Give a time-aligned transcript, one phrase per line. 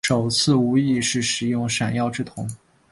[0.07, 2.49] 首次无意识使用闪耀之瞳。